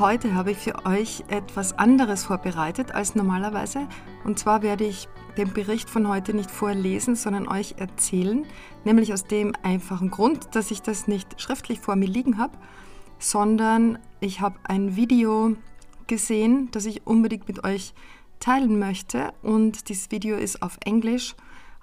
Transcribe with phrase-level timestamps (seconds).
[0.00, 3.86] Heute habe ich für euch etwas anderes vorbereitet als normalerweise.
[4.24, 8.46] Und zwar werde ich den Bericht von heute nicht vorlesen, sondern euch erzählen.
[8.84, 12.56] Nämlich aus dem einfachen Grund, dass ich das nicht schriftlich vor mir liegen habe,
[13.18, 15.56] sondern ich habe ein Video
[16.06, 17.92] gesehen, das ich unbedingt mit euch
[18.40, 19.34] teilen möchte.
[19.42, 21.36] Und dieses Video ist auf Englisch.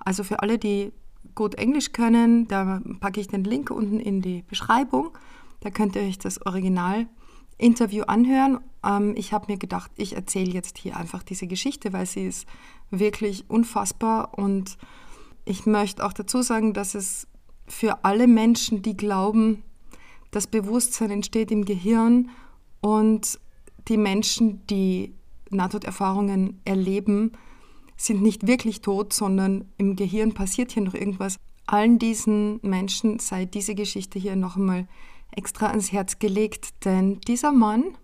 [0.03, 0.92] Also für alle, die
[1.36, 5.11] gut Englisch können, da packe ich den Link unten in die Beschreibung.
[5.59, 7.08] Da könnt ihr euch das Original
[7.58, 8.59] Interview anhören.
[8.83, 12.47] Ähm, ich habe mir gedacht, ich erzähle jetzt hier einfach diese Geschichte, weil sie ist
[12.89, 14.77] wirklich unfassbar und
[15.45, 17.27] ich möchte auch dazu sagen, dass es
[17.67, 19.64] für alle Menschen, die glauben,
[20.31, 22.30] das Bewusstsein entsteht im Gehirn
[22.81, 23.39] und
[23.88, 25.14] die Menschen, die
[25.49, 27.31] Nahtoderfahrungen erleben,
[27.95, 31.38] sind nicht wirklich tot, sondern im Gehirn passiert hier noch irgendwas.
[31.66, 34.88] Allen diesen Menschen sei diese Geschichte hier noch einmal
[35.38, 37.97] extra ans Herz gelegt, denn dieser Mann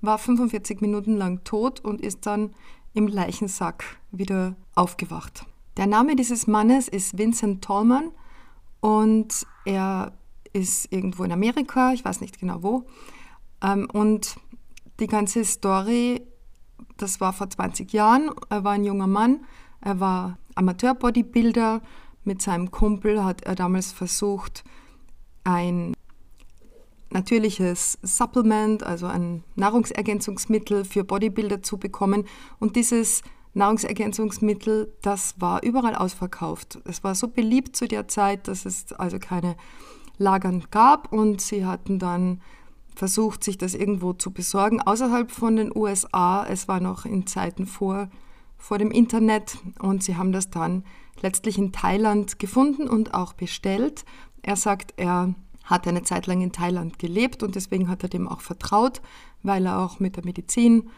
[0.00, 2.54] war 45 Minuten lang tot und ist dann
[2.94, 5.44] im Leichensack wieder aufgewacht.
[5.76, 8.12] Der Name dieses Mannes ist Vincent Tallman
[8.80, 10.12] und er
[10.52, 12.86] ist irgendwo in Amerika, ich weiß nicht genau wo.
[13.62, 14.36] Ähm, und
[15.00, 16.22] die ganze Story,
[16.96, 18.30] das war vor 20 Jahren.
[18.48, 19.44] Er war ein junger Mann,
[19.80, 21.82] er war Amateur-Bodybuilder.
[22.24, 24.64] Mit seinem Kumpel hat er damals versucht,
[25.44, 25.94] ein
[27.10, 32.24] natürliches Supplement, also ein Nahrungsergänzungsmittel für Bodybuilder zu bekommen.
[32.58, 33.22] Und dieses
[33.54, 36.78] Nahrungsergänzungsmittel, das war überall ausverkauft.
[36.84, 39.56] Es war so beliebt zu der Zeit, dass es also keine
[40.18, 42.40] Lagern gab und sie hatten dann
[42.94, 46.46] versucht, sich das irgendwo zu besorgen, außerhalb von den USA.
[46.46, 48.08] Es war noch in Zeiten vor,
[48.56, 50.84] vor dem Internet und sie haben das dann
[51.20, 54.04] letztlich in Thailand gefunden und auch bestellt.
[54.42, 55.34] Er sagt, er
[55.66, 59.02] hat eine Zeit lang in Thailand gelebt und deswegen hat er dem auch vertraut,
[59.42, 60.88] weil er auch mit der Medizin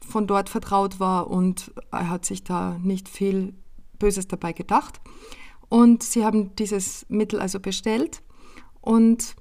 [0.00, 3.54] von dort vertraut war und er hat sich da nicht viel
[3.98, 5.00] Böses dabei gedacht.
[5.68, 8.22] Und sie haben dieses Mittel also bestellt
[8.80, 9.36] und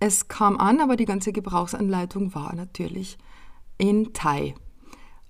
[0.00, 3.18] es kam an, aber die ganze Gebrauchsanleitung war natürlich
[3.78, 4.54] in Thai.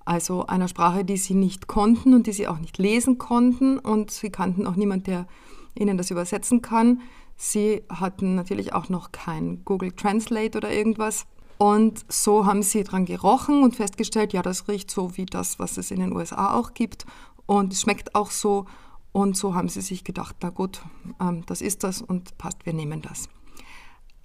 [0.04, 4.10] Also einer Sprache, die sie nicht konnten und die sie auch nicht lesen konnten und
[4.10, 5.26] sie kannten auch niemand, der
[5.74, 7.00] ihnen das übersetzen kann.
[7.36, 11.26] Sie hatten natürlich auch noch kein Google Translate oder irgendwas.
[11.58, 15.76] Und so haben sie dran gerochen und festgestellt, ja, das riecht so wie das, was
[15.76, 17.06] es in den USA auch gibt.
[17.46, 18.66] Und es schmeckt auch so.
[19.12, 20.82] Und so haben sie sich gedacht, na gut,
[21.20, 23.28] ähm, das ist das und passt, wir nehmen das.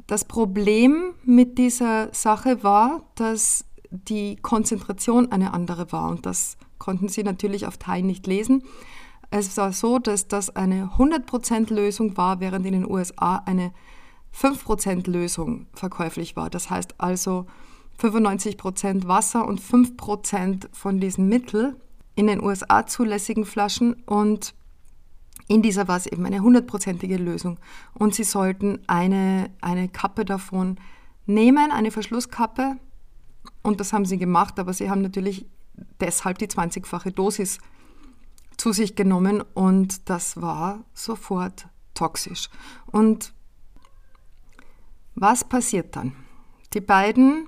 [0.07, 7.09] Das Problem mit dieser Sache war, dass die Konzentration eine andere war und das konnten
[7.09, 8.63] sie natürlich auf Thai nicht lesen.
[9.31, 13.71] Es war so, dass das eine 100% Lösung war, während in den USA eine
[14.35, 16.49] 5% Lösung verkäuflich war.
[16.49, 17.45] Das heißt also
[17.99, 21.75] 95% Wasser und 5% von diesem Mittel
[22.15, 24.53] in den USA zulässigen Flaschen und
[25.47, 27.59] in dieser war es eben eine hundertprozentige Lösung.
[27.95, 30.77] Und sie sollten eine, eine Kappe davon
[31.25, 32.77] nehmen, eine Verschlusskappe.
[33.63, 35.47] Und das haben sie gemacht, aber sie haben natürlich
[35.99, 37.57] deshalb die 20-fache Dosis
[38.59, 42.49] zu sich genommen und das war sofort toxisch.
[42.87, 43.33] Und
[45.15, 46.15] was passiert dann?
[46.73, 47.47] Die beiden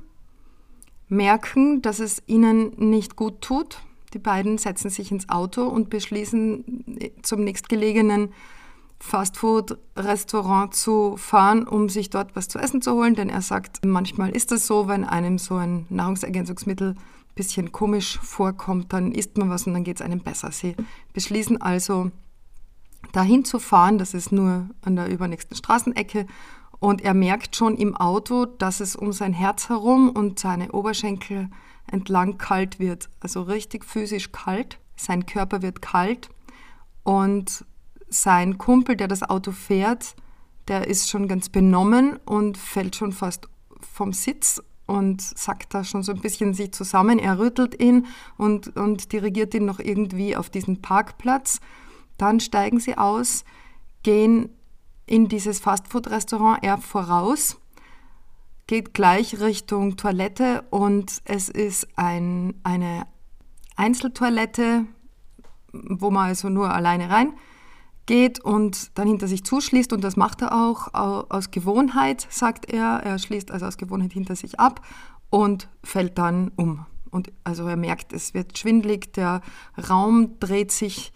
[1.10, 3.82] merken, dass es ihnen nicht gut tut.
[4.14, 6.86] Die beiden setzen sich ins Auto und beschließen,
[7.22, 8.34] zum nächstgelegenen
[9.02, 13.16] Fastfood-Restaurant zu fahren, um sich dort was zu essen zu holen.
[13.16, 16.96] Denn er sagt, manchmal ist es so, wenn einem so ein Nahrungsergänzungsmittel
[17.36, 20.52] bisschen komisch vorkommt, dann isst man was und dann geht es einem besser.
[20.52, 20.76] Sie
[21.14, 22.12] beschließen also,
[23.14, 26.28] dahin zu fahren, das ist nur an der übernächsten Straßenecke,
[26.80, 31.50] und er merkt schon im Auto, dass es um sein Herz herum und seine Oberschenkel
[31.92, 33.08] entlang kalt wird.
[33.20, 34.80] Also richtig physisch kalt.
[34.96, 36.30] Sein Körper wird kalt
[37.04, 37.66] und
[38.12, 40.16] sein Kumpel, der das Auto fährt,
[40.68, 43.48] der ist schon ganz benommen und fällt schon fast
[43.80, 47.18] vom Sitz und sackt da schon so ein bisschen sich zusammen.
[47.18, 51.60] Er rüttelt ihn und, und dirigiert ihn noch irgendwie auf diesen Parkplatz.
[52.18, 53.44] Dann steigen sie aus,
[54.04, 54.50] gehen
[55.06, 57.58] in dieses Fastfood-Restaurant, er voraus,
[58.68, 63.08] geht gleich Richtung Toilette und es ist ein, eine
[63.76, 64.86] Einzeltoilette,
[65.72, 67.34] wo man also nur alleine rein
[68.12, 73.00] geht und dann hinter sich zuschließt und das macht er auch aus Gewohnheit, sagt er.
[73.06, 74.86] Er schließt also aus Gewohnheit hinter sich ab
[75.30, 76.86] und fällt dann um.
[77.10, 79.40] Und also er merkt, es wird schwindlig, der
[79.90, 81.14] Raum dreht sich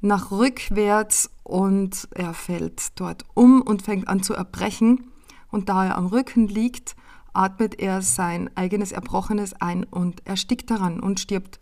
[0.00, 5.10] nach rückwärts und er fällt dort um und fängt an zu erbrechen.
[5.50, 6.96] Und da er am Rücken liegt,
[7.34, 11.60] atmet er sein eigenes Erbrochenes ein und erstickt daran und stirbt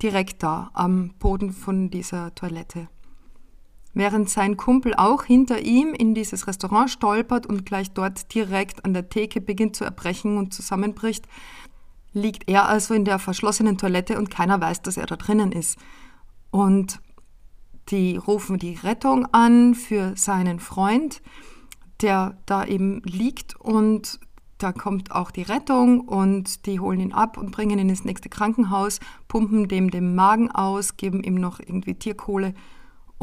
[0.00, 2.88] direkt da am Boden von dieser Toilette.
[3.94, 8.92] Während sein Kumpel auch hinter ihm in dieses Restaurant stolpert und gleich dort direkt an
[8.92, 11.26] der Theke beginnt zu erbrechen und zusammenbricht,
[12.12, 15.78] liegt er also in der verschlossenen Toilette und keiner weiß, dass er da drinnen ist.
[16.50, 17.00] Und
[17.90, 21.22] die rufen die Rettung an für seinen Freund,
[22.00, 24.18] der da eben liegt und
[24.58, 28.28] da kommt auch die Rettung und die holen ihn ab und bringen ihn ins nächste
[28.28, 32.54] Krankenhaus, pumpen dem den Magen aus, geben ihm noch irgendwie Tierkohle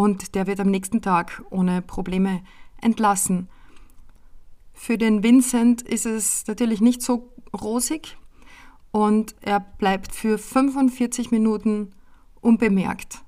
[0.01, 2.41] und der wird am nächsten Tag ohne Probleme
[2.81, 3.49] entlassen.
[4.73, 8.17] Für den Vincent ist es natürlich nicht so rosig
[8.89, 11.91] und er bleibt für 45 Minuten
[12.41, 13.19] unbemerkt.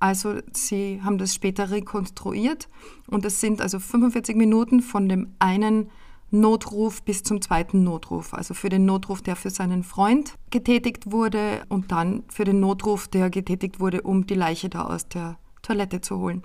[0.00, 2.68] Also sie haben das später rekonstruiert
[3.06, 5.90] und es sind also 45 Minuten von dem einen
[6.32, 8.34] Notruf bis zum zweiten Notruf.
[8.34, 13.06] Also für den Notruf, der für seinen Freund getätigt wurde und dann für den Notruf,
[13.06, 16.42] der getätigt wurde, um die Leiche da aus der Toilette zu holen.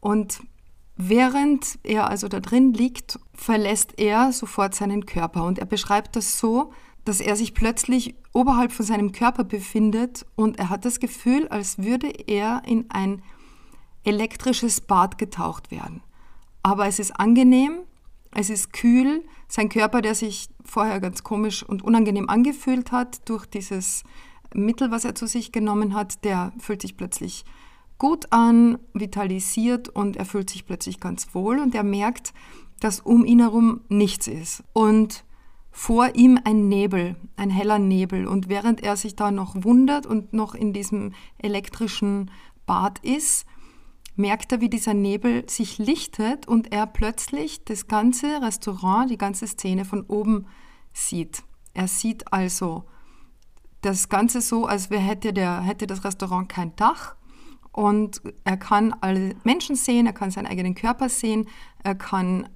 [0.00, 0.42] Und
[0.96, 6.38] während er also da drin liegt, verlässt er sofort seinen Körper und er beschreibt das
[6.38, 6.72] so,
[7.04, 11.78] dass er sich plötzlich oberhalb von seinem Körper befindet und er hat das Gefühl, als
[11.78, 13.22] würde er in ein
[14.04, 16.02] elektrisches Bad getaucht werden.
[16.62, 17.80] Aber es ist angenehm,
[18.32, 23.46] es ist kühl, sein Körper, der sich vorher ganz komisch und unangenehm angefühlt hat durch
[23.46, 24.02] dieses
[24.54, 27.44] Mittel, was er zu sich genommen hat, der fühlt sich plötzlich
[27.98, 32.32] gut an, vitalisiert und er fühlt sich plötzlich ganz wohl und er merkt,
[32.80, 34.62] dass um ihn herum nichts ist.
[34.72, 35.24] Und
[35.70, 38.28] vor ihm ein Nebel, ein heller Nebel.
[38.28, 42.30] Und während er sich da noch wundert und noch in diesem elektrischen
[42.64, 43.44] Bad ist,
[44.14, 49.48] merkt er, wie dieser Nebel sich lichtet und er plötzlich das ganze Restaurant, die ganze
[49.48, 50.46] Szene von oben
[50.92, 51.42] sieht.
[51.74, 52.84] Er sieht also
[53.80, 57.16] das Ganze so, als hätte, der, hätte das Restaurant kein Dach
[57.74, 61.48] und er kann alle Menschen sehen, er kann seinen eigenen Körper sehen,
[61.82, 62.48] er kann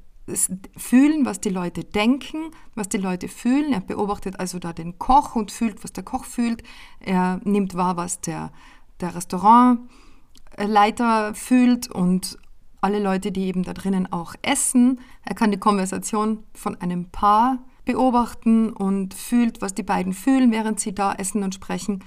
[0.76, 3.72] fühlen, was die Leute denken, was die Leute fühlen.
[3.72, 6.62] Er beobachtet also da den Koch und fühlt, was der Koch fühlt.
[7.00, 8.52] Er nimmt wahr, was der,
[9.00, 12.38] der Restaurantleiter fühlt und
[12.80, 15.00] alle Leute, die eben da drinnen auch essen.
[15.24, 20.78] Er kann die Konversation von einem Paar beobachten und fühlt, was die beiden fühlen, während
[20.78, 22.04] sie da essen und sprechen.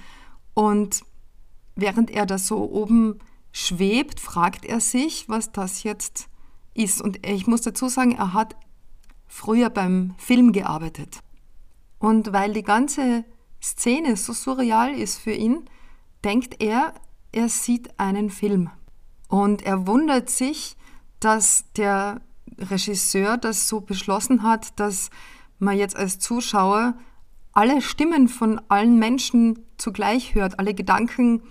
[0.54, 1.02] Und
[1.74, 3.18] während er da so oben
[3.52, 6.28] schwebt, fragt er sich, was das jetzt
[6.74, 7.00] ist.
[7.00, 8.56] Und ich muss dazu sagen, er hat
[9.26, 11.20] früher beim Film gearbeitet.
[11.98, 13.24] Und weil die ganze
[13.62, 15.64] Szene so surreal ist für ihn,
[16.24, 16.94] denkt er,
[17.30, 18.70] er sieht einen Film.
[19.28, 20.76] Und er wundert sich,
[21.20, 22.20] dass der
[22.58, 25.10] Regisseur das so beschlossen hat, dass
[25.58, 26.94] man jetzt als Zuschauer
[27.52, 31.42] alle Stimmen von allen Menschen zugleich hört, alle Gedanken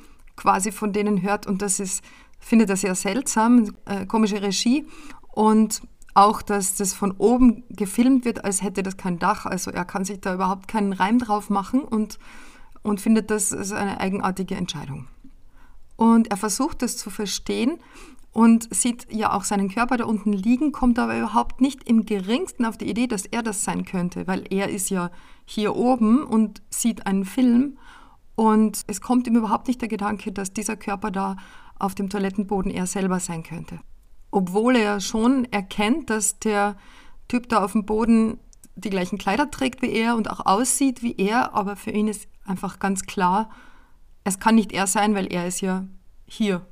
[0.42, 1.46] quasi von denen hört.
[1.48, 2.04] Und das ist,
[2.40, 4.86] finde das sehr seltsam, äh, komische Regie.
[5.30, 5.82] Und
[6.14, 9.46] auch, dass das von oben gefilmt wird, als hätte das kein Dach.
[9.46, 12.20] Also er kann sich da überhaupt keinen Reim drauf machen und,
[12.84, 15.08] und findet das ist eine eigenartige Entscheidung.
[15.96, 17.78] Und er versucht das zu verstehen
[18.34, 22.66] und sieht ja auch seinen Körper da unten liegen, kommt aber überhaupt nicht im geringsten
[22.66, 25.12] auf die Idee, dass er das sein könnte, weil er ist ja
[25.46, 27.78] hier oben und sieht einen Film
[28.42, 31.36] und es kommt ihm überhaupt nicht der Gedanke, dass dieser Körper da
[31.78, 33.80] auf dem Toilettenboden er selber sein könnte
[34.32, 36.78] obwohl er schon erkennt, dass der
[37.28, 38.40] Typ da auf dem Boden
[38.76, 42.28] die gleichen Kleider trägt wie er und auch aussieht wie er, aber für ihn ist
[42.46, 43.50] einfach ganz klar,
[44.24, 45.86] es kann nicht er sein, weil er ist ja
[46.26, 46.66] hier.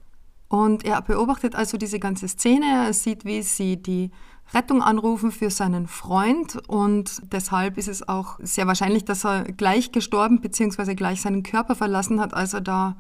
[0.48, 4.12] Und er beobachtet also diese ganze Szene, er sieht, wie sie die
[4.54, 9.92] Rettung anrufen für seinen Freund und deshalb ist es auch sehr wahrscheinlich, dass er gleich
[9.92, 10.96] gestorben bzw.
[10.96, 12.96] gleich seinen Körper verlassen hat, als er da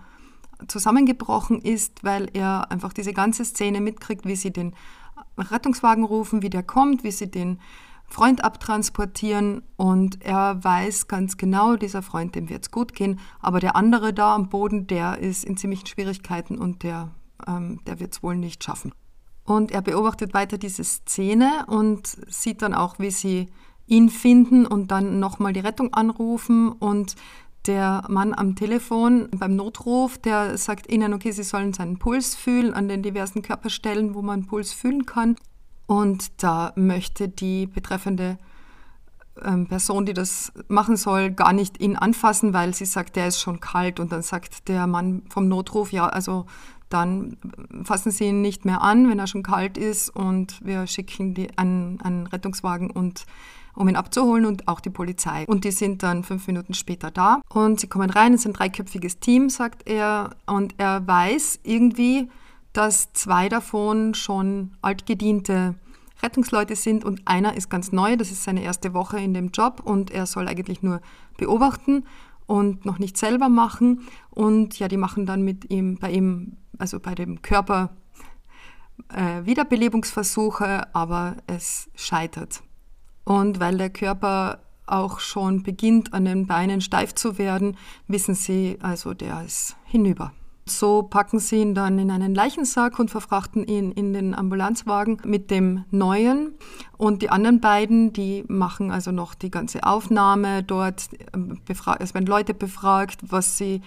[0.68, 4.76] zusammengebrochen ist, weil er einfach diese ganze Szene mitkriegt, wie sie den
[5.38, 7.60] Rettungswagen rufen, wie der kommt, wie sie den
[8.08, 13.60] Freund abtransportieren und er weiß ganz genau, dieser Freund, dem wird es gut gehen, aber
[13.60, 17.12] der andere da am Boden, der ist in ziemlichen Schwierigkeiten und der,
[17.48, 18.92] ähm, der wird es wohl nicht schaffen.
[19.50, 23.48] Und er beobachtet weiter diese Szene und sieht dann auch, wie sie
[23.88, 27.16] ihn finden und dann nochmal die Rettung anrufen und
[27.66, 32.76] der Mann am Telefon beim Notruf, der sagt ihnen, okay, sie sollen seinen Puls fühlen
[32.76, 35.36] an den diversen Körperstellen, wo man Puls fühlen kann.
[35.88, 38.38] Und da möchte die betreffende
[39.44, 43.40] ähm, Person, die das machen soll, gar nicht ihn anfassen, weil sie sagt, der ist
[43.40, 44.00] schon kalt.
[44.00, 46.46] Und dann sagt der Mann vom Notruf, ja, also
[46.90, 47.38] dann
[47.84, 50.10] fassen Sie ihn nicht mehr an, wenn er schon kalt ist.
[50.10, 53.26] Und wir schicken die, einen, einen Rettungswagen und
[53.76, 55.46] um ihn abzuholen und auch die Polizei.
[55.48, 58.54] Und die sind dann fünf Minuten später da und sie kommen rein, es ist ein
[58.54, 62.30] dreiköpfiges Team, sagt er, und er weiß irgendwie,
[62.74, 65.76] dass zwei davon schon altgediente
[66.22, 69.82] Rettungsleute sind und einer ist ganz neu, das ist seine erste Woche in dem Job
[69.84, 71.00] und er soll eigentlich nur
[71.38, 72.04] beobachten
[72.46, 74.02] und noch nicht selber machen.
[74.30, 77.92] Und ja, die machen dann mit ihm, bei ihm, also bei dem Körper
[79.10, 82.62] äh, Wiederbelebungsversuche, aber es scheitert.
[83.24, 88.78] Und weil der Körper auch schon beginnt, an den Beinen steif zu werden, wissen sie,
[88.82, 90.34] also der ist hinüber.
[90.66, 95.50] So packen sie ihn dann in einen Leichensack und verfrachten ihn in den Ambulanzwagen mit
[95.50, 96.54] dem Neuen.
[96.98, 101.10] Und die anderen beiden, die machen also noch die ganze Aufnahme dort.
[102.00, 103.82] Es werden Leute befragt, was sie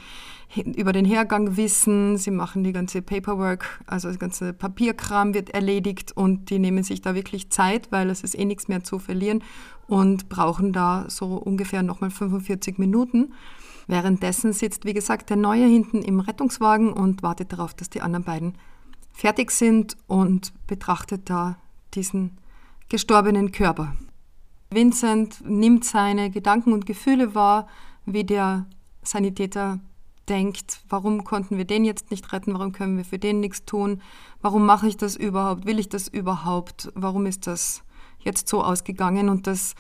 [0.57, 2.19] über den Hergang wissen.
[2.19, 7.01] Sie machen die ganze Paperwork, also das ganze Papierkram wird erledigt und die nehmen sich
[7.01, 9.43] da wirklich Zeit, weil es ist eh nichts mehr zu verlieren
[9.87, 13.33] und brauchen da so ungefähr nochmal 45 Minuten.
[13.87, 18.25] Währenddessen sitzt, wie gesagt, der Neue hinten im Rettungswagen und wartet darauf, dass die anderen
[18.25, 18.55] beiden
[19.13, 21.57] fertig sind und betrachtet da
[21.95, 22.39] diesen
[22.89, 23.95] gestorbenen Körper.
[24.71, 27.67] Vincent nimmt seine Gedanken und Gefühle wahr,
[28.07, 28.67] wie der
[29.03, 29.81] Sanitäter
[30.29, 34.01] denkt, warum konnten wir den jetzt nicht retten, warum können wir für den nichts tun,
[34.41, 37.83] warum mache ich das überhaupt, will ich das überhaupt, warum ist das
[38.21, 39.29] jetzt so ausgegangen?
[39.29, 39.75] Und das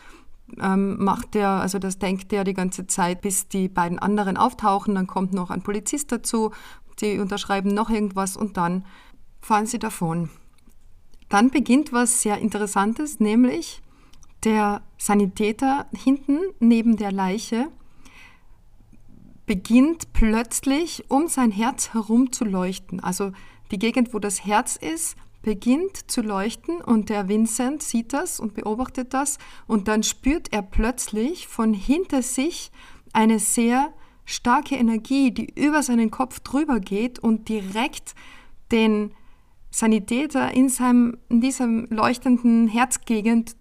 [0.61, 4.95] ähm, macht der, also das denkt der die ganze Zeit, bis die beiden anderen auftauchen.
[4.95, 6.51] Dann kommt noch ein Polizist dazu,
[6.99, 8.85] sie unterschreiben noch irgendwas und dann
[9.41, 10.31] fahren sie davon.
[11.29, 13.83] Dann beginnt was sehr Interessantes, nämlich
[14.45, 17.69] der Sanitäter hinten neben der Leiche
[19.47, 23.01] beginnt plötzlich um sein Herz herum zu leuchten.
[23.01, 23.33] Also
[23.71, 28.55] die Gegend, wo das Herz ist, beginnt zu leuchten und der Vincent sieht das und
[28.55, 32.71] beobachtet das und dann spürt er plötzlich von hinter sich
[33.13, 33.93] eine sehr
[34.25, 38.15] starke Energie, die über seinen Kopf drüber geht und direkt
[38.71, 39.13] den
[39.71, 43.57] Sanitäter in, seinem, in diesem leuchtenden Herzgegend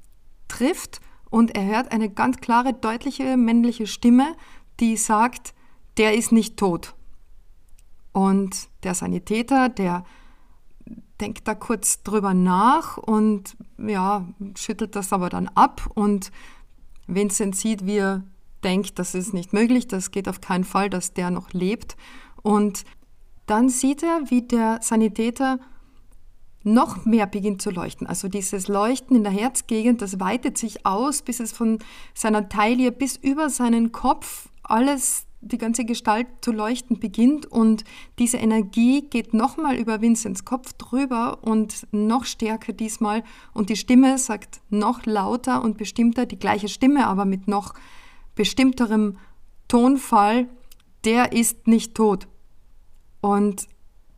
[0.48, 4.36] trifft und er hört eine ganz klare, deutliche männliche Stimme,
[4.80, 5.54] die sagt,
[5.98, 6.96] der ist nicht tot.
[8.14, 10.04] Und der Sanitäter, der
[11.20, 16.32] denkt da kurz drüber nach und ja, schüttelt das aber dann ab und
[17.08, 18.24] Vincent sieht, wie er
[18.64, 21.96] denkt, das ist nicht möglich, das geht auf keinen Fall, dass der noch lebt.
[22.42, 22.84] Und
[23.46, 25.60] dann sieht er, wie der Sanitäter
[26.64, 28.06] noch mehr beginnt zu leuchten.
[28.06, 31.80] Also dieses Leuchten in der Herzgegend, das weitet sich aus, bis es von
[32.14, 37.84] seiner Taille bis über seinen Kopf alles die ganze Gestalt zu leuchten beginnt und
[38.20, 44.18] diese Energie geht nochmal über Vincents Kopf drüber und noch stärker diesmal und die Stimme
[44.18, 47.74] sagt noch lauter und bestimmter, die gleiche Stimme, aber mit noch
[48.36, 49.18] bestimmterem
[49.68, 50.48] Tonfall,
[51.06, 52.28] der ist nicht tot.
[53.22, 53.68] Und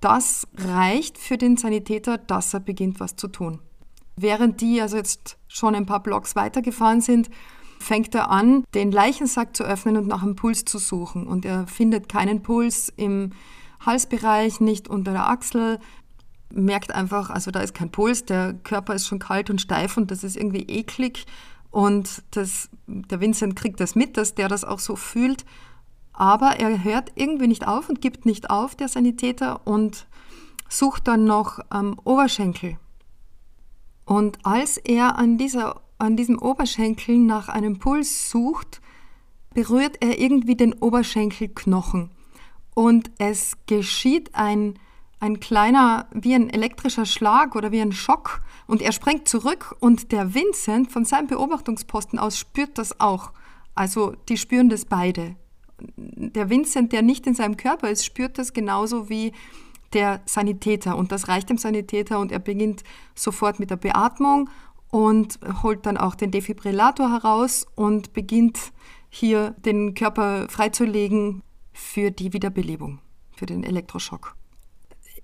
[0.02, 3.60] das reicht für den Sanitäter, dass er beginnt, was zu tun.
[4.16, 7.30] Während die also jetzt schon ein paar Blocks weitergefahren sind,
[7.84, 11.28] fängt er an, den Leichensack zu öffnen und nach einem Puls zu suchen.
[11.28, 13.32] Und er findet keinen Puls im
[13.86, 15.80] Halsbereich, nicht unter der Achsel,
[16.54, 20.12] merkt einfach, also da ist kein Puls, der Körper ist schon kalt und steif und
[20.12, 21.26] das ist irgendwie eklig.
[21.72, 25.44] Und das, der Vincent kriegt das mit, dass der das auch so fühlt.
[26.14, 30.06] Aber er hört irgendwie nicht auf und gibt nicht auf, der Sanitäter, und
[30.70, 32.78] sucht dann noch am Oberschenkel.
[34.06, 38.82] Und als er an dieser an diesem Oberschenkel nach einem Puls sucht,
[39.54, 42.12] berührt er irgendwie den Oberschenkelknochen.
[42.76, 44.80] Und es geschieht ein,
[45.20, 48.42] ein kleiner, wie ein elektrischer Schlag oder wie ein Schock.
[48.68, 53.32] Und er springt zurück und der Vincent von seinem Beobachtungsposten aus spürt das auch.
[53.74, 55.36] Also die spüren das beide.
[55.80, 59.32] Der Vincent, der nicht in seinem Körper ist, spürt das genauso wie
[59.94, 60.98] der Sanitäter.
[60.98, 62.84] Und das reicht dem Sanitäter und er beginnt
[63.16, 64.50] sofort mit der Beatmung
[64.94, 68.60] und holt dann auch den Defibrillator heraus und beginnt
[69.10, 73.00] hier den Körper freizulegen für die Wiederbelebung,
[73.36, 74.36] für den Elektroschock.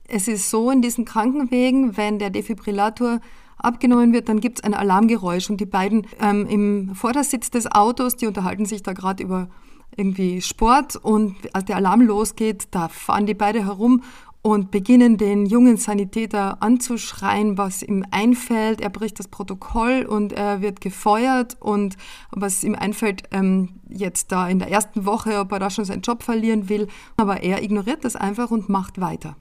[0.08, 3.20] Es ist so in diesen Krankenwegen, wenn der Defibrillator
[3.60, 8.16] abgenommen wird, dann gibt es ein Alarmgeräusch und die beiden ähm, im Vordersitz des Autos,
[8.16, 9.50] die unterhalten sich da gerade über
[9.96, 14.02] irgendwie Sport und als der Alarm losgeht, da fahren die beide herum
[14.42, 18.80] und beginnen den jungen Sanitäter anzuschreien, was ihm einfällt.
[18.80, 21.98] Er bricht das Protokoll und er wird gefeuert und
[22.32, 26.02] was ihm einfällt ähm, jetzt da in der ersten Woche, ob er da schon seinen
[26.02, 26.88] Job verlieren will.
[27.18, 29.36] Aber er ignoriert das einfach und macht weiter.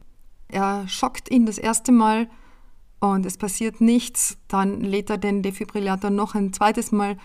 [0.49, 2.29] Er schockt ihn das erste Mal
[2.99, 4.39] und es passiert nichts.
[4.49, 7.19] Dann lädt er den Defibrillator noch ein zweites Mal,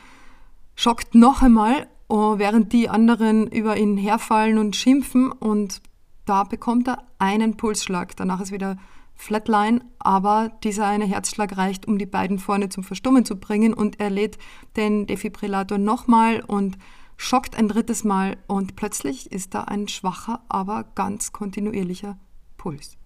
[0.76, 5.82] schockt noch einmal, oh, während die anderen über ihn herfallen und schimpfen und
[6.26, 8.16] da bekommt er einen Pulsschlag.
[8.16, 8.78] Danach ist wieder
[9.16, 14.00] Flatline, aber dieser eine Herzschlag reicht, um die beiden vorne zum Verstummen zu bringen und
[14.00, 14.38] er lädt
[14.76, 16.78] den Defibrillator nochmal und
[17.18, 22.18] schockt ein drittes Mal und plötzlich ist da ein schwacher, aber ganz kontinuierlicher
[22.58, 22.98] Puls.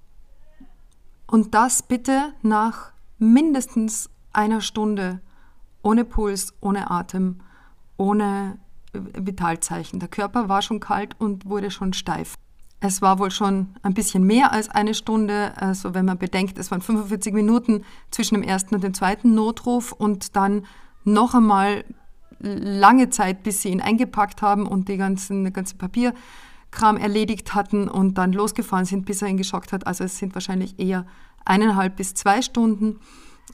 [1.28, 5.22] Und das bitte nach mindestens einer Stunde
[5.82, 7.42] ohne Puls, ohne Atem,
[7.98, 8.60] ohne
[8.94, 10.00] Vitalzeichen.
[10.00, 12.36] Der Körper war schon kalt und wurde schon steif.
[12.80, 15.54] Es war wohl schon ein bisschen mehr als eine Stunde.
[15.58, 19.92] Also wenn man bedenkt, es waren 45 Minuten zwischen dem ersten und dem zweiten Notruf
[19.92, 20.66] und dann
[21.04, 21.84] noch einmal
[22.40, 27.88] lange Zeit, bis sie ihn eingepackt haben und die ganzen, den ganzen Papierkram erledigt hatten
[27.88, 29.88] und dann losgefahren sind, bis er ihn geschockt hat.
[29.88, 31.08] Also es sind wahrscheinlich eher
[31.46, 33.00] eineinhalb bis zwei Stunden.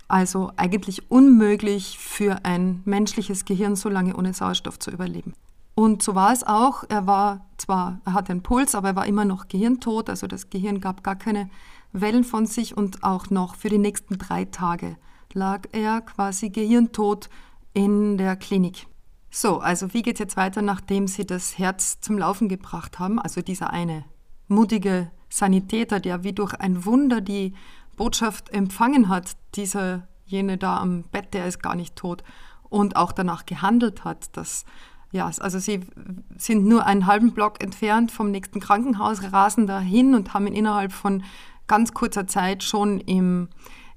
[0.10, 5.34] Also eigentlich unmöglich für ein menschliches Gehirn so lange ohne Sauerstoff zu überleben.
[5.76, 6.84] Und so war es auch.
[6.90, 10.10] Er war zwar, er hatte einen Puls, aber er war immer noch gehirntot.
[10.10, 11.50] Also das Gehirn gab gar keine
[11.92, 14.98] Wellen von sich und auch noch für die nächsten drei Tage
[15.34, 17.30] lag er quasi gehirntot
[17.74, 18.88] in der Klinik.
[19.32, 23.20] So, also wie geht es jetzt weiter, nachdem sie das Herz zum Laufen gebracht haben?
[23.20, 24.06] Also dieser eine
[24.48, 27.54] mutige Sanitäter, der wie durch ein Wunder die
[27.96, 32.24] Botschaft empfangen hat, dieser jene da am Bett, der ist gar nicht tot
[32.70, 34.66] und auch danach gehandelt hat, dass
[35.14, 35.82] ja, also sie
[36.38, 40.92] sind nur einen halben Block entfernt vom nächsten Krankenhaus, rasen dahin und haben ihn innerhalb
[40.92, 41.24] von
[41.68, 43.48] ganz kurzer Zeit schon im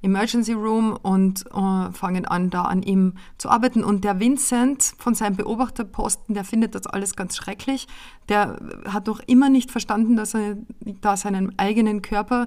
[0.02, 3.82] Emergency Room und äh, fangen an, da an ihm zu arbeiten.
[3.82, 7.88] Und der Vincent von seinem Beobachterposten, der findet das alles ganz schrecklich.
[8.28, 10.58] Der hat noch immer nicht verstanden, dass er
[11.00, 12.46] da seinen eigenen Körper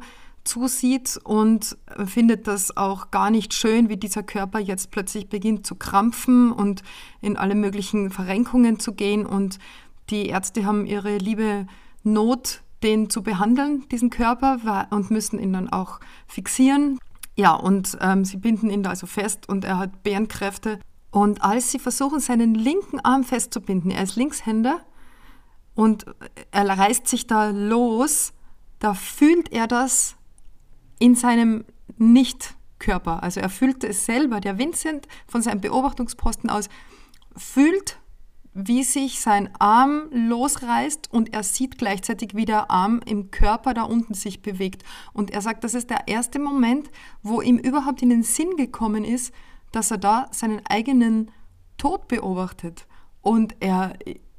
[0.50, 5.76] zusieht und findet das auch gar nicht schön, wie dieser Körper jetzt plötzlich beginnt zu
[5.76, 6.82] krampfen und
[7.22, 9.26] in alle möglichen Verrenkungen zu gehen.
[9.26, 9.60] Und
[10.10, 11.68] die Ärzte haben ihre liebe
[12.04, 16.98] Not, den zu behandeln, diesen Körper, und müssen ihn dann auch fixieren.
[17.36, 20.80] Ja, und ähm, sie binden ihn da also fest und er hat Bärenkräfte.
[21.12, 24.82] Und als sie versuchen, seinen linken Arm festzubinden, er ist Linkshänder
[25.76, 26.06] und
[26.52, 28.34] er reißt sich da los,
[28.80, 30.16] da fühlt er das
[31.00, 31.66] in seinem
[31.98, 33.24] Nicht-Körper.
[33.24, 34.40] Also er fühlt es selber.
[34.40, 36.70] Der Vincent von seinem Beobachtungsposten aus
[37.36, 37.98] fühlt,
[38.54, 43.84] wie sich sein Arm losreißt und er sieht gleichzeitig, wie der Arm im Körper da
[43.84, 44.84] unten sich bewegt.
[45.14, 46.90] Und er sagt, das ist der erste Moment,
[47.22, 49.34] wo ihm überhaupt in den Sinn gekommen ist,
[49.72, 51.32] dass er da seinen eigenen
[51.78, 52.88] Tod beobachtet.
[53.22, 53.94] Und er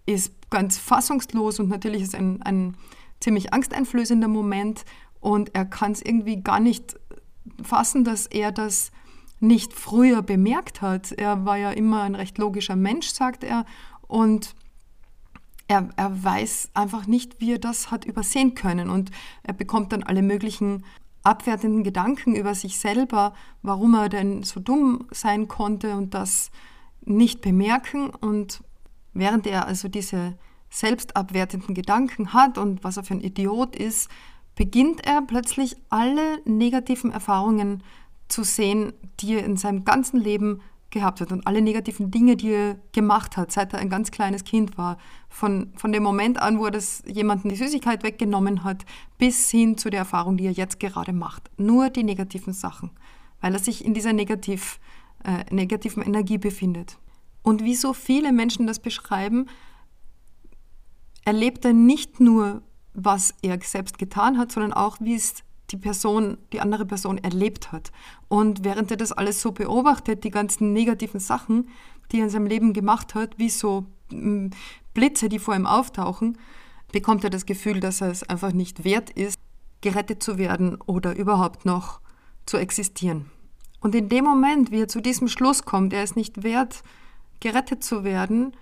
[0.07, 2.77] ist ganz fassungslos und natürlich ist ein, ein
[3.21, 4.85] ziemlich angsteinflößender Moment
[5.21, 6.99] und er kann es irgendwie gar nicht
[7.63, 8.91] fassen, dass er das
[9.39, 11.13] nicht früher bemerkt hat.
[11.13, 13.65] Er war ja immer ein recht logischer Mensch, sagt er.
[14.07, 14.55] Und
[15.69, 18.91] er, er weiß einfach nicht, wie er das hat übersehen können.
[18.91, 19.11] Und
[19.43, 20.85] er bekommt dann alle möglichen
[21.23, 26.51] abwertenden Gedanken über sich selber, warum er denn so dumm sein konnte und das
[27.03, 28.11] nicht bemerken.
[28.11, 28.63] Und
[29.13, 30.37] während er also diese
[30.71, 34.09] selbstabwertenden Gedanken hat und was er für ein Idiot ist,
[34.61, 37.83] beginnt er plötzlich alle negativen Erfahrungen
[38.29, 42.51] zu sehen, die er in seinem ganzen Leben gehabt hat und alle negativen Dinge, die
[42.51, 44.99] er gemacht hat, seit er ein ganz kleines Kind war.
[45.31, 48.85] Von, von dem Moment an, wo er das jemanden die Süßigkeit weggenommen hat,
[49.17, 51.51] bis hin zu der Erfahrung, die er jetzt gerade macht.
[51.57, 52.91] Nur die negativen Sachen,
[53.41, 54.79] weil er sich in dieser negativ,
[55.25, 56.99] äh, negativen Energie befindet.
[57.43, 59.47] Und wie so viele Menschen das beschreiben,
[61.25, 62.61] erlebt er nicht nur
[63.05, 67.73] was er selbst getan hat, sondern auch, wie es die Person, die andere Person erlebt
[67.73, 67.93] hat.
[68.29, 71.69] Und während er das alles so beobachtet, die ganzen negativen Sachen,
[72.11, 74.49] die er in seinem Leben gemacht hat, wie so mm,
[74.95, 76.39] Blitze, die vor ihm auftauchen,
[76.93, 79.39] bekommt er das Gefühl, dass er es einfach nicht wert ist,
[79.81, 82.01] gerettet zu werden oder überhaupt noch
[82.47, 83.31] zu existieren.
[83.81, 86.83] Und in dem Moment, wie er zu diesem Schluss kommt, er ist nicht wert,
[87.39, 88.53] gerettet zu werden,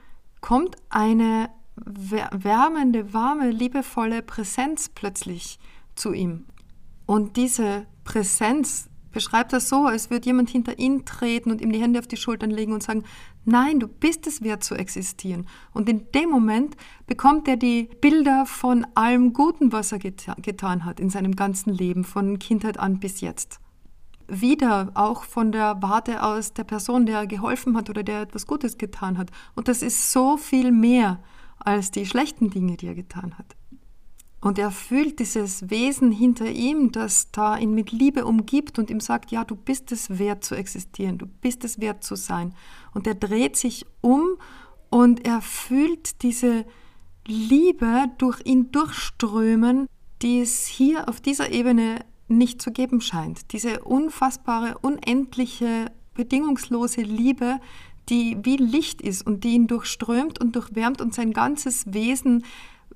[0.41, 1.51] kommt eine
[1.85, 5.59] wärmende, warme, liebevolle Präsenz plötzlich
[5.95, 6.47] zu ihm.
[7.07, 11.81] Und diese Präsenz beschreibt er so, als würde jemand hinter ihn treten und ihm die
[11.81, 13.05] Hände auf die Schultern legen und sagen,
[13.45, 15.47] nein, du bist es wert zu existieren.
[15.73, 20.85] Und in dem Moment bekommt er die Bilder von allem Guten, was er geta getan
[20.85, 23.61] hat in seinem ganzen Leben, von Kindheit an bis jetzt.
[24.29, 28.77] Wieder auch von der Warte aus der Person, der geholfen hat oder der etwas Gutes
[28.77, 29.31] getan hat.
[29.55, 31.19] Und das ist so viel mehr
[31.59, 33.57] als die schlechten Dinge, die er getan hat.
[34.41, 39.01] Und er fühlt dieses Wesen hinter ihm, das da ihn mit Liebe umgibt und ihm
[39.01, 42.55] sagt, ja, du bist es wert zu existieren, du bist es wert zu sein.
[42.95, 44.37] Und er dreht sich um
[44.91, 46.65] und er fühlt diese
[47.27, 49.87] Liebe durch ihn durchströmen,
[50.23, 53.53] die es hier auf dieser Ebene nicht zu geben scheint.
[53.53, 57.61] Diese unfassbare, unendliche, bedingungslose Liebe,
[58.09, 62.45] die wie Licht ist und die ihn durchströmt und durchwärmt und sein ganzes Wesen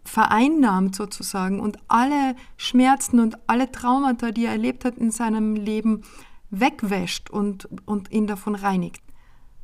[0.04, 6.02] vereinnahmt sozusagen und alle Schmerzen und alle Traumata, die er erlebt hat in seinem Leben,
[6.50, 9.02] wegwäscht und, und ihn davon reinigt.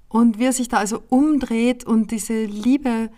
[0.09, 3.11] Und wie er sich da also umdreht und diese Liebe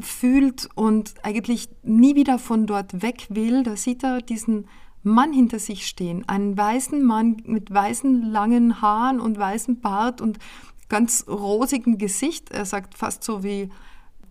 [0.00, 4.66] fühlt und eigentlich nie wieder von dort weg will, da sieht er diesen
[5.02, 6.28] Mann hinter sich stehen.
[6.28, 10.38] Einen weißen Mann mit weißen langen Haaren und weißem Bart und
[10.88, 12.50] ganz rosigem Gesicht.
[12.50, 13.70] Er sagt fast so wie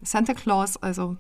[0.01, 1.17] Santa Claus, also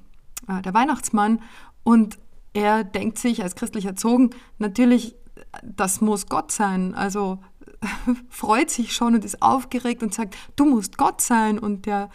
[0.47, 1.41] äh, der Weihnachtsmann.
[1.83, 2.17] Und
[2.53, 5.15] er denkt sich als christlich erzogen, natürlich,
[5.63, 6.95] das muss Gott sein.
[6.95, 7.39] Also
[8.29, 11.59] freut sich schon und ist aufgeregt und sagt, du musst Gott sein.
[11.59, 12.09] Und der,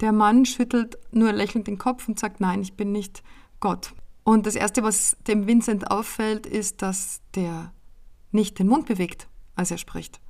[0.00, 3.22] der Mann schüttelt nur lächelnd den Kopf und sagt, nein, ich bin nicht
[3.60, 3.92] Gott.
[4.24, 7.72] Und das Erste, was dem Vincent auffällt, ist, dass der
[8.30, 10.20] nicht den Mund bewegt, als er spricht.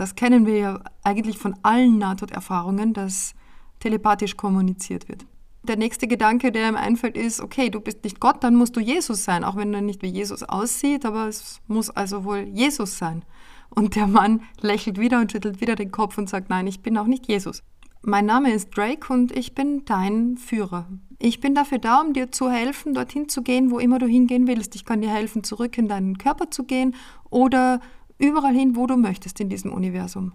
[0.00, 3.34] Das kennen wir ja eigentlich von allen Nahtoderfahrungen, dass
[3.80, 5.26] telepathisch kommuniziert wird.
[5.62, 8.80] Der nächste Gedanke, der ihm einfällt, ist, okay, du bist nicht Gott, dann musst du
[8.80, 12.96] Jesus sein, auch wenn er nicht wie Jesus aussieht, aber es muss also wohl Jesus
[12.96, 13.26] sein.
[13.68, 16.96] Und der Mann lächelt wieder und schüttelt wieder den Kopf und sagt, nein, ich bin
[16.96, 17.62] auch nicht Jesus.
[18.00, 20.86] Mein Name ist Drake und ich bin dein Führer.
[21.18, 24.46] Ich bin dafür da, um dir zu helfen, dorthin zu gehen, wo immer du hingehen
[24.46, 24.74] willst.
[24.76, 26.94] Ich kann dir helfen, zurück in deinen Körper zu gehen
[27.28, 27.80] oder
[28.20, 30.32] überall hin, wo du möchtest in diesem Universum.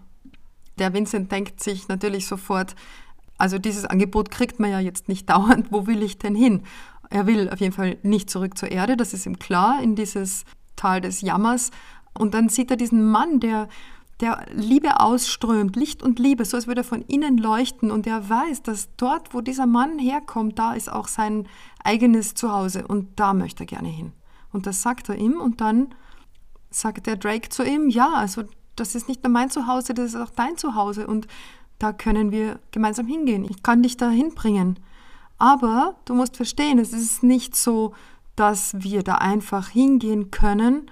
[0.77, 2.75] Der Vincent denkt sich natürlich sofort,
[3.37, 6.63] also dieses Angebot kriegt man ja jetzt nicht dauernd, wo will ich denn hin?
[7.09, 10.43] Er will auf jeden Fall nicht zurück zur Erde, das ist ihm klar, in dieses
[10.75, 11.71] Tal des Jammers.
[12.17, 13.67] Und dann sieht er diesen Mann, der,
[14.21, 17.91] der Liebe ausströmt, Licht und Liebe, so als würde er von innen leuchten.
[17.91, 21.47] Und er weiß, dass dort, wo dieser Mann herkommt, da ist auch sein
[21.83, 24.13] eigenes Zuhause und da möchte er gerne hin.
[24.51, 25.93] Und das sagt er ihm und dann
[26.75, 28.43] sagt der Drake zu ihm, ja, also
[28.75, 31.07] das ist nicht nur mein Zuhause, das ist auch dein Zuhause.
[31.07, 31.27] Und
[31.79, 33.45] da können wir gemeinsam hingehen.
[33.45, 34.79] Ich kann dich da hinbringen.
[35.37, 37.93] Aber du musst verstehen, es ist nicht so,
[38.35, 40.91] dass wir da einfach hingehen können,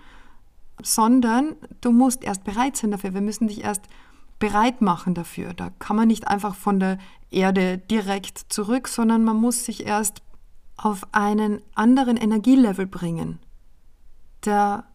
[0.82, 3.13] sondern du musst erst bereit sein dafür.
[3.13, 3.84] Wir müssen dich erst
[4.39, 5.54] bereit machen dafür.
[5.54, 6.98] Da kann man nicht einfach von der
[7.32, 10.22] Erde direkt zurück, sondern man muss sich erst
[10.78, 13.39] auf einen anderen Energielevel bringen.
[14.46, 14.86] Der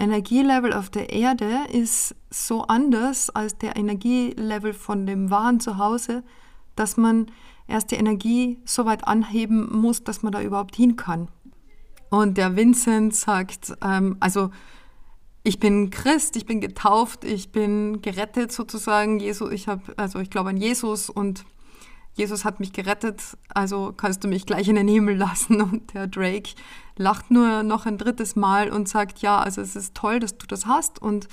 [0.00, 6.24] Energielevel auf der Erde ist so anders als der Energielevel von dem wahren Zuhause,
[6.74, 7.26] dass man
[7.68, 11.28] erst die Energie so weit anheben muss, dass man da überhaupt hin kann.
[12.08, 14.50] Und der Vincent sagt, ähm, also
[15.42, 19.20] ich bin Christ, ich bin getauft, ich bin gerettet sozusagen.
[19.20, 21.44] Jesus, ich habe, also ich glaube an Jesus und
[22.14, 25.60] Jesus hat mich gerettet, also kannst du mich gleich in den Himmel lassen.
[25.62, 26.50] Und der Drake
[27.00, 30.46] lacht nur noch ein drittes Mal und sagt, ja, also es ist toll, dass du
[30.46, 31.28] das hast und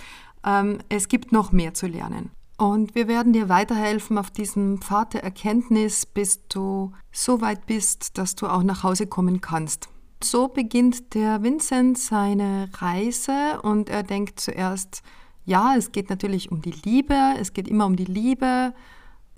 [0.45, 2.31] ähm, es gibt noch mehr zu lernen.
[2.57, 8.17] Und wir werden dir weiterhelfen auf diesem Pfad der Erkenntnis, bis du so weit bist,
[8.17, 9.89] dass du auch nach Hause kommen kannst.
[10.23, 15.03] So beginnt der Vincent seine Reise und er denkt zuerst,
[15.45, 18.73] ja, es geht natürlich um die Liebe, es geht immer um die Liebe,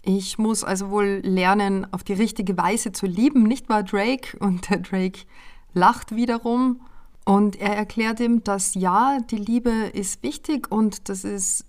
[0.02, 4.38] ich muss also wohl lernen, auf die richtige Weise zu lieben, nicht wahr, Drake?
[4.39, 5.26] Und der Drake
[5.74, 6.82] lacht wiederum
[7.26, 11.66] und er erklärt ihm, dass ja, die Liebe ist wichtig und das ist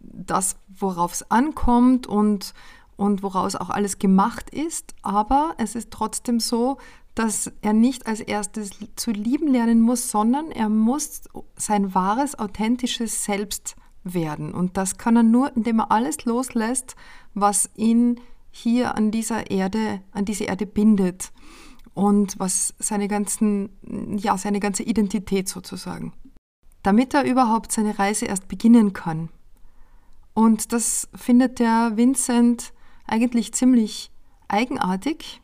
[0.00, 2.54] das, worauf es ankommt und,
[2.96, 4.94] und woraus auch alles gemacht ist.
[5.02, 6.78] Aber es ist trotzdem so,
[7.14, 11.22] dass er nicht als erstes zu lieben lernen muss, sondern er muss
[11.56, 14.52] sein wahres, authentisches Selbst werden.
[14.52, 16.96] Und das kann er nur, indem er alles loslässt,
[17.32, 21.32] was ihn hier an dieser Erde, an diese Erde bindet
[21.96, 23.70] und was seine ganzen,
[24.18, 26.12] ja, seine ganze Identität sozusagen.
[26.86, 29.28] damit er überhaupt seine Reise erst beginnen kann.
[30.34, 32.72] Und das findet der Vincent
[33.08, 34.12] eigentlich ziemlich
[34.46, 35.42] eigenartig,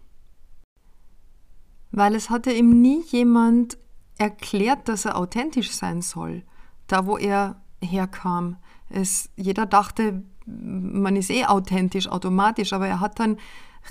[1.91, 3.77] weil es hatte ihm nie jemand
[4.19, 6.45] erklärt, dass er authentisch sein soll,
[6.87, 8.57] da wo er herkam.
[8.92, 13.38] Es, jeder dachte, man ist eh authentisch, automatisch, aber er hat dann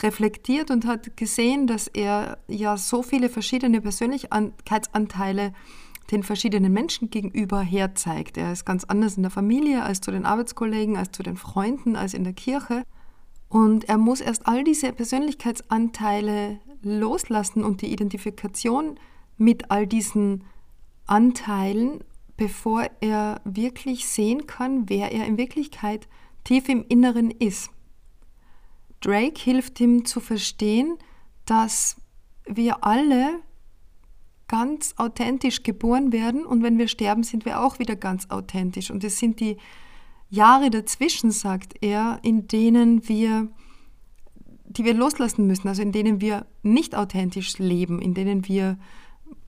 [0.02, 5.54] reflektiert und hat gesehen, dass er ja so viele verschiedene Persönlichkeitsanteile
[6.12, 8.38] den verschiedenen Menschen gegenüber herzeigt.
[8.38, 11.96] Er ist ganz anders in der Familie als zu den Arbeitskollegen, als zu den Freunden,
[11.96, 12.84] als in der Kirche.
[13.50, 18.98] Und er muss erst all diese Persönlichkeitsanteile loslassen und die Identifikation
[19.38, 20.44] mit all diesen
[21.06, 22.04] Anteilen,
[22.42, 26.08] bevor er wirklich sehen kann, wer er in Wirklichkeit
[26.44, 27.70] tief im Inneren ist.
[29.00, 30.98] Drake hilft ihm zu verstehen,
[31.46, 31.98] dass
[32.48, 33.42] wir alle
[34.48, 38.90] ganz authentisch geboren werden und wenn wir sterben, sind wir auch wieder ganz authentisch.
[38.90, 39.58] Und es sind die
[40.32, 43.50] Jahre dazwischen, sagt er, in denen wir,
[44.66, 48.80] die wir loslassen müssen, also in denen wir nicht authentisch leben, in denen wir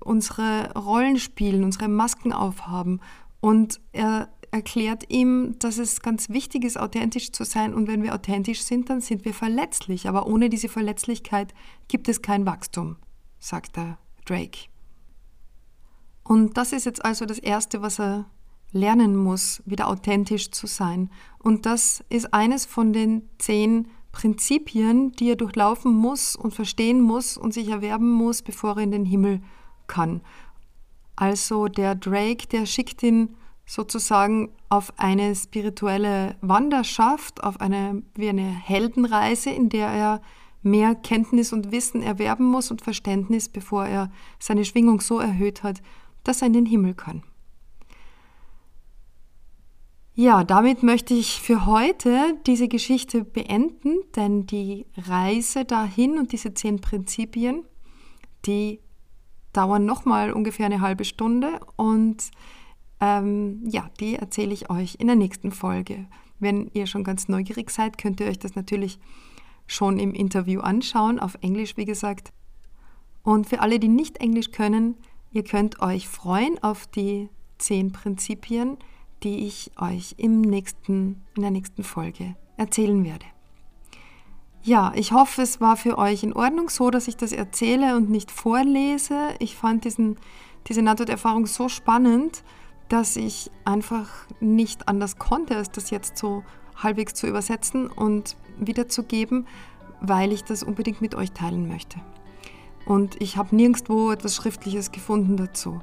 [0.04, 3.00] unsere Rollen spielen, unsere Masken aufhaben.
[3.40, 7.74] Und er erklärt ihm, dass es ganz wichtig ist, authentisch zu sein.
[7.74, 10.08] Und wenn wir authentisch sind, dann sind wir verletzlich.
[10.08, 11.54] Aber ohne diese Verletzlichkeit
[11.88, 12.98] gibt es kein Wachstum,
[13.40, 14.68] sagt der Drake.
[16.24, 18.26] Und das ist jetzt also das Erste, was er
[18.72, 21.10] lernen muss, wieder authentisch zu sein.
[21.40, 27.38] Und das ist eines von den zehn Prinzipien, die er durchlaufen muss und verstehen muss
[27.38, 29.42] und sich erwerben muss, bevor er in den Himmel
[29.88, 30.22] kann.
[31.16, 38.50] Also der Drake, der schickt ihn sozusagen auf eine spirituelle Wanderschaft, auf eine, wie eine
[38.50, 40.22] Heldenreise, in der er
[40.64, 45.82] mehr Kenntnis und Wissen erwerben muss und Verständnis, bevor er seine Schwingung so erhöht hat,
[46.24, 47.24] dass er in den Himmel kann.
[50.16, 56.54] Ja, damit möchte ich für heute diese Geschichte beenden, denn die Reise dahin und diese
[56.54, 57.64] zehn Prinzipien,
[58.46, 58.80] die
[59.54, 62.32] dauern nochmal ungefähr eine halbe Stunde und
[63.00, 66.08] ähm, ja, die erzähle ich euch in der nächsten Folge.
[66.40, 69.00] Wenn ihr schon ganz neugierig seid, könnt ihr euch das natürlich
[69.68, 72.34] schon im Interview anschauen, auf Englisch wie gesagt.
[73.24, 74.96] Und für alle, die nicht Englisch können,
[75.32, 78.78] ihr könnt euch freuen auf die zehn Prinzipien,
[79.24, 83.33] die ich euch im nächsten, in der nächsten Folge erzählen werde.
[84.64, 88.10] Ja, ich hoffe, es war für euch in Ordnung so, dass ich das erzähle und
[88.10, 89.36] nicht vorlese.
[89.40, 90.18] Ich fand diesen,
[90.68, 92.44] diese Nahtoderfahrung so spannend
[92.94, 94.08] dass ich einfach
[94.40, 96.44] nicht anders konnte, als das jetzt so
[96.76, 99.48] halbwegs zu übersetzen und wiederzugeben,
[100.00, 102.00] weil ich das unbedingt mit euch teilen möchte.
[102.86, 105.82] Und ich habe nirgendwo etwas Schriftliches gefunden dazu.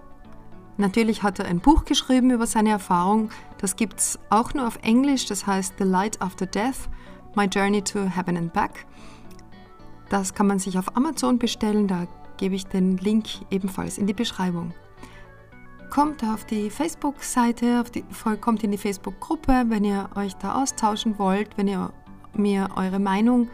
[0.77, 3.31] Natürlich hat er ein Buch geschrieben über seine Erfahrung.
[3.59, 5.27] Das gibt es auch nur auf Englisch.
[5.27, 6.89] Das heißt The Light After Death,
[7.35, 8.87] My Journey to Heaven and Back.
[10.09, 11.87] Das kann man sich auf Amazon bestellen.
[11.87, 14.73] Da gebe ich den Link ebenfalls in die Beschreibung
[15.91, 17.85] kommt auf die Facebook-Seite,
[18.41, 21.93] kommt in die Facebook-Gruppe, wenn ihr euch da austauschen wollt, wenn ihr
[22.33, 23.51] mir eure Meinung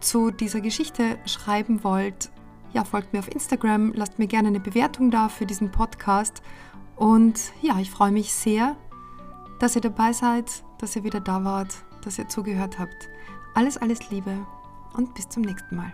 [0.00, 2.30] zu dieser Geschichte schreiben wollt.
[2.72, 6.42] Ja, folgt mir auf Instagram, lasst mir gerne eine Bewertung da für diesen Podcast.
[6.96, 8.76] Und ja, ich freue mich sehr,
[9.60, 13.08] dass ihr dabei seid, dass ihr wieder da wart, dass ihr zugehört habt.
[13.54, 14.36] Alles, alles Liebe
[14.94, 15.92] und bis zum nächsten Mal.